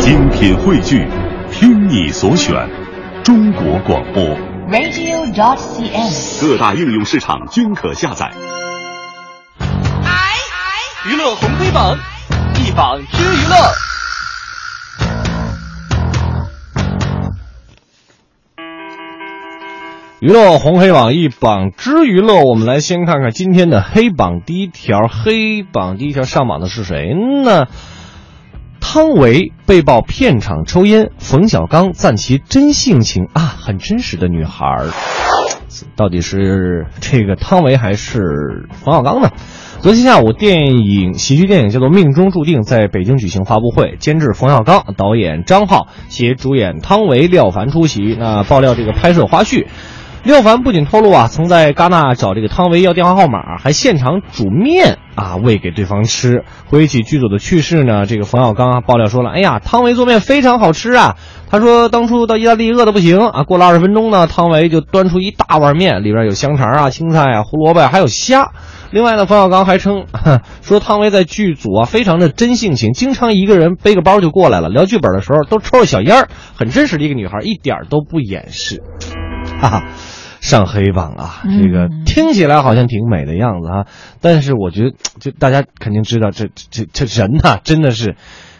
[0.00, 1.06] 精品汇聚，
[1.52, 2.54] 听你所选，
[3.22, 4.22] 中国广播。
[4.70, 6.40] radio.cn。
[6.40, 8.30] 各大应用市场均可下载。
[11.06, 11.98] 娱乐红黑榜，
[12.56, 13.56] 一榜知娱乐。
[20.20, 25.08] 娱乐红黑榜一榜之娱乐，我们来先看看今天的黑榜第一条。
[25.08, 27.14] 黑榜第一条上榜的是谁
[27.44, 27.66] 呢？
[28.92, 34.90] 汤唯被曝片场抽烟，冯小刚赞其真性情啊，很真实的女孩儿。
[35.94, 39.30] 到底是这个汤唯还是冯小刚呢？
[39.78, 48.16] 昨天下午，电影喜剧电影叫做《命中注定》在北京举行发布会，监制冯小刚，导演张浩，携主演汤唯、廖凡出席。
[48.18, 49.68] 那爆料这个拍摄花絮。
[50.22, 56.44] 廖凡不仅透露啊，曾在戛纳找这个汤唯要电话号码，还现场煮面啊喂给对方吃。
[56.66, 61.16] 回忆起剧组的趣事呢，这个冯小刚啊爆料说了，哎呀，汤唯做面非常好吃啊。
[61.50, 68.50] 他说当初到意大利饿得不行啊，过了二十分钟呢，汤唯就端出一大碗面，里边有香肠啊、青菜啊、胡萝卜还有虾。
[68.90, 70.04] 另外呢，冯小刚还称
[70.60, 74.68] 说汤唯在剧组啊非常的真性情，经常一个人背个包就过来了。
[74.68, 78.82] 聊剧本的时候都抽着小烟儿，很真实的一个女孩，一点都不掩饰。
[79.60, 79.84] 哈哈。
[80.40, 83.86] 上黑榜啊，这个听起来好像挺美的样子啊，
[84.20, 88.16] 但是我觉得，就大家肯定知道，这这这人呐、真的是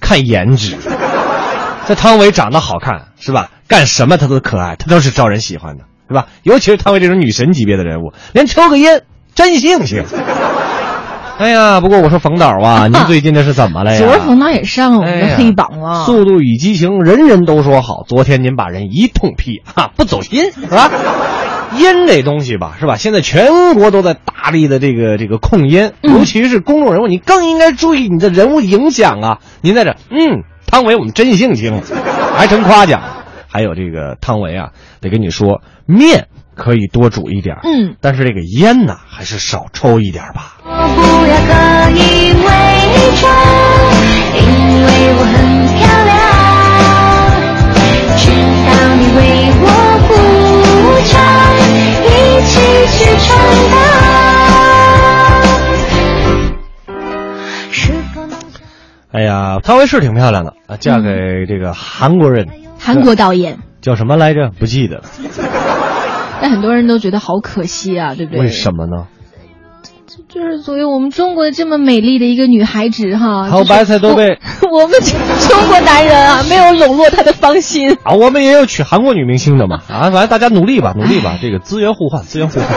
[0.00, 0.76] 看颜值。
[1.88, 3.50] 这汤唯长得好看是吧？
[3.66, 6.26] 干什么她都可爱，她都是招人喜欢的，是吧？
[6.44, 9.02] 尤其是汤唯这种女神级别的人物，连抽个烟
[9.34, 10.04] 真性情。
[11.38, 13.98] 哎呀，不过我说冯导啊， 您最近这是怎么了呀？
[13.98, 16.04] 昨儿冯导也上我们黑榜了。
[16.04, 18.04] 速度与激情，人人都说好。
[18.06, 20.88] 昨天您把人一通批，哈，不走心是吧？
[21.78, 22.96] 烟这东西吧，是吧？
[22.96, 29.38] 现在全国都在大力的这个这个控烟，嗯尤其是公众人物，你更应该注意你的人物影响啊！
[29.62, 31.82] 您在这，嗯，汤唯我们真性情，
[32.36, 33.02] 还成夸奖。
[33.48, 40.56] 还有这个汤唯啊，得跟你说，面可以多煮一点儿，嗯，但是这个烟呢，还是少抽一点吧。
[40.64, 40.70] 我。
[40.70, 41.52] 不要刻
[41.90, 42.46] 意伪
[43.20, 43.30] 装，
[44.34, 44.40] 因
[44.84, 45.34] 为我很
[45.78, 46.01] 漂亮。
[59.32, 62.48] 呀，汤唯是挺漂亮的啊，嫁给这个韩国人，
[62.78, 64.50] 韩国导演，叫什么来着？
[64.58, 65.04] 不记得了。
[66.40, 68.40] 但很多人都觉得好可惜啊，对不对？
[68.42, 69.06] 为什么呢？
[70.28, 74.38] 就是作为我们中国的这么美丽的一个女孩子哈，还有白菜都被
[74.70, 77.96] 我 我们中国男人啊，没有笼络她的芳心。
[78.02, 82.68] 啊，我们也有娶韩国女明星的嘛啊，反正大家努力吧，努力吧， 这个资源互换，资源互换。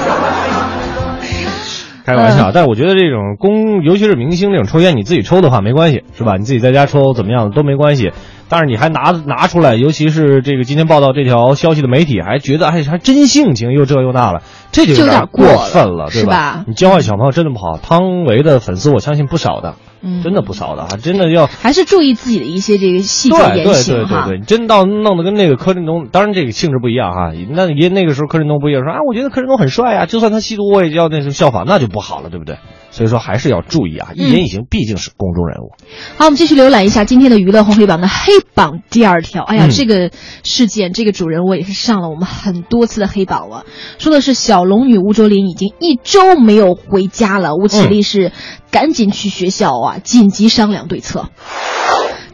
[2.05, 6.35] 开玩笑，但是我觉得这种公，尤其是明星这种抽烟，你自己抽的话没关系，是吧？
[6.37, 8.11] 你自己在家抽怎么样都没关系。
[8.47, 17.79] 但是你还拿拿出来，尤其是这个今天报道这条消息的媒体，还觉得哎还真性情，又这又那了，这就就有点过分了，对是吧你教坏小朋友真的不好。
[17.79, 19.73] 汤唯的粉丝我相信不少的，
[20.05, 24.27] 嗯真的不少的啊，真的要还是注意自己的一些这个细节言对对行哈。
[24.27, 27.31] 对对对，真到弄得跟那个柯震东，当然这个性质不一样哈。
[27.49, 32.57] 那也那个时候柯震东不也说啊，我觉得柯震东很帅啊，就算他吸毒我也要那什么效仿，那就不好了，对不对？
[32.91, 35.71] 所以说还是要注意啊，一言一行毕竟是公众人物。
[36.17, 39.43] 好，我们继续浏览一下今天的娱乐红黑榜的黑榜第二条。
[39.43, 40.11] 哎呀，嗯这个
[40.43, 43.65] 事件，这个主人我也是上了我们很多次的黑榜了。
[43.97, 48.31] 说的是小龙女吴卓林已经一周没有回家了，吴绮莉是
[48.71, 51.29] 赶紧去学校啊，紧急商量对策。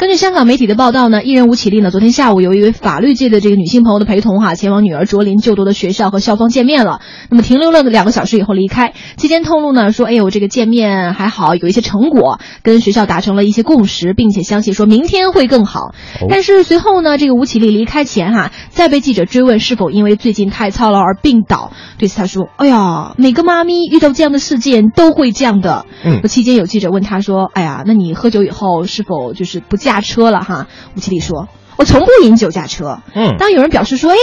[0.01, 7.01] 根据香港媒体的报道呢，艺人吴绮莉呢，昨天下午由一位法律界的这个女性朋友的陪同哈、前往女儿卓林就读的学校和校方见面了。
[7.29, 15.93] 那么停留了两个小时以后离开，期间透露呢说，哎呦，这个见面还好，有一些成果，跟学校达成了一些共识，并且相信说明天会更好。
[16.27, 25.85] 但是随后呢，这个吴绮莉离开前哈、再被记者追问是否因为最近太操劳而病倒，对此她说，哎呀，每个妈咪遇到这样的事件都会这样的。
[26.03, 30.67] 嗯期间有记者问她说，哎呀，那你喝酒以后是否就是不驾车了哈？
[30.95, 31.49] 吴绮莉说。
[31.77, 32.99] 我从不饮酒驾车。
[33.15, 34.15] 嗯当有人表示说：“哎，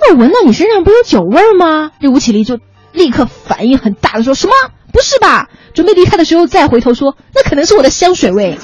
[0.00, 2.58] 那我闻到你身上不有酒味儿吗？”这吴绮莉就
[2.92, 4.52] 立刻反应很大的说：“什么？
[4.92, 8.58] 不是吧？”准备离开的时候再回头说：“那可能是我的香水味。”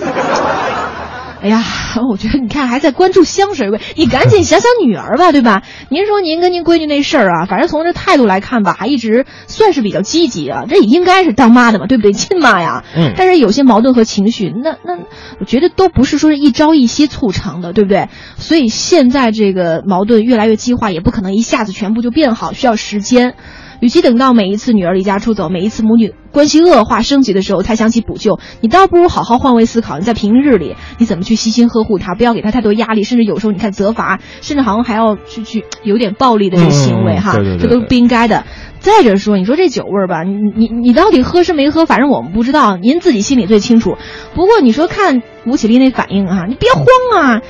[1.46, 1.62] 哎呀，
[2.10, 5.62] 我觉得你看还在关注香水味，你赶紧想想女儿吧，对吧？
[5.90, 12.12] 您说您跟您闺女那事儿啊，反正从这态度来看吧，还一直算是比较积极啊，这也应该是当妈的嘛，对不对？
[12.16, 12.82] 亲妈呀。
[12.96, 14.98] 嗯但是有些矛盾和情绪，那那
[15.38, 18.08] 我觉得都不是说是一朝一夕促成的，对不对？
[18.38, 23.34] 所以现在这个矛盾越来越激化，也不可能一下子全部就变好，需要时间。
[23.81, 29.99] 与其等到每一次女儿离家出走，每一次母女关系恶化升级的时候才想起补救，你倒不如好好换位思考。
[29.99, 38.44] 你在平日里你怎么去悉心呵护她，不要给她太多压力，甚至有时候你看责罚，甚至好像还要去去有点暴力的这个行为哈，这都是不应该的。
[38.78, 43.96] 再者说，你说这酒味儿吧，你你你到底喝是没喝，反正我们不知道，您自己心里最清楚。
[44.34, 46.87] 不过你说看吴绮莉那反应啊，你别慌
[47.20, 47.40] 啊，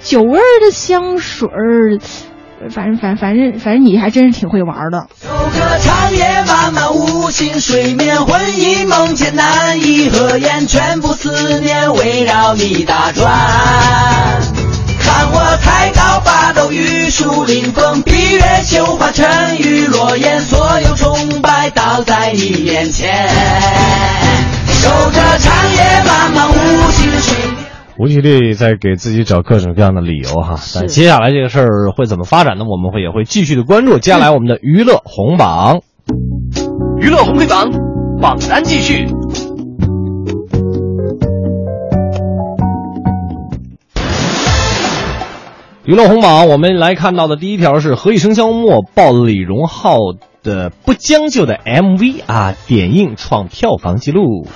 [0.00, 1.98] 酒味儿的香水儿，
[2.74, 5.06] 反正反反正反正你还真是挺会玩的。
[5.24, 13.30] 有个长夜漫漫无心睡眠，魂萦梦牵难以合眼，全部思念围绕你打转。
[15.00, 23.28] 看我才高八斗，玉树临风，闭月羞花，沉鱼落雁，所有崇拜倒在你面前。
[24.66, 27.47] 守着长夜漫漫无心睡
[27.98, 28.06] 眠。
[28.06, 32.64] 吴绮莉在给自己找各种各样的理由哈，但接下来这个事儿会怎么发展呢？
[32.64, 33.98] 我们会也会继续的关注。
[33.98, 35.80] 接下来我们的娱乐红榜，
[36.98, 37.70] 娱乐红黑榜
[38.20, 39.06] 榜单继续。
[45.84, 49.96] 娱乐红榜，我们来看到的第一条是《何以笙箫默》爆李荣浩
[50.42, 54.46] 的不将就的 MV 啊，点映创票房纪录。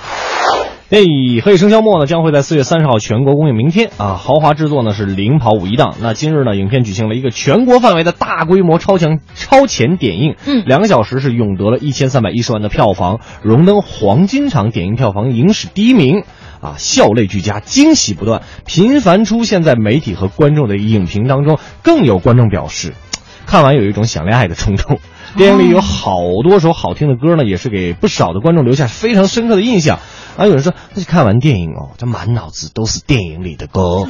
[0.93, 0.99] 那
[1.41, 5.95] 《何以笙箫默》呢，将会在四月三十号全国公映，明天啊，豪华制作呢是领跑五一档。
[5.99, 16.25] 那今日呢，影片举行了一个全国范围的大规模超强超前点映，嗯两个小时是勇得了一千三百一十万的票房，荣登黄金场点映票房影史第一名。
[16.61, 21.57] 啊，笑泪俱佳，惊喜不断，频繁出现在媒体和观众的影评当中。
[21.81, 22.93] 更有观众表示，
[23.47, 24.99] 看完有一种想恋爱的冲动。
[25.35, 29.97] 电影里有好多首好听的歌呢，也是给不少的观众留下非常深刻的印象。
[30.35, 34.07] 啊，有人说，那看完电影哦，这满脑子都是电影里的歌。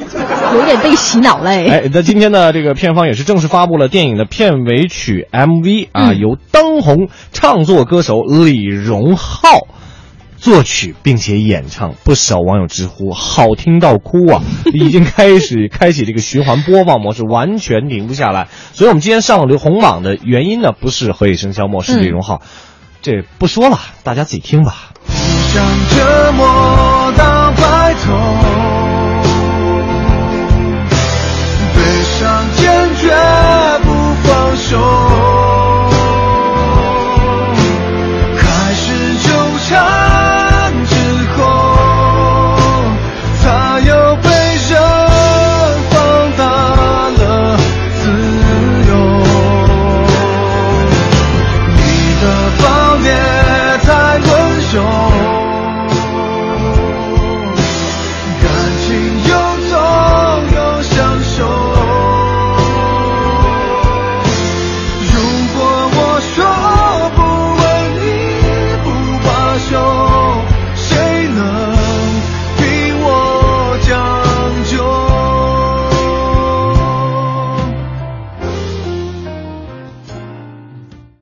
[0.54, 1.68] 有点被洗脑嘞。
[1.68, 9.66] 哎，那今天呢，这个片方也是正式发布了电影的片尾曲 MV 啊，嗯由当红唱作歌手李荣浩。
[10.36, 14.42] 作曲并且演唱，不少网友直呼好听到哭啊！
[14.74, 18.48] 已经开始开启这个循环播放模式，完全停不下来。
[18.74, 22.42] 所以，我们今天上了红榜的原因呢，不是何以笙箫默，是李荣浩。
[23.00, 24.92] 这不说了，大家自己听吧。
[25.54, 28.43] 想折磨到白头，